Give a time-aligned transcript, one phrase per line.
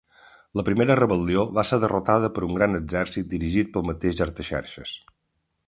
[0.59, 4.99] La primera rebel·lió va ser derrotada per un gran exèrcit dirigit pel mateix Artaxerxes.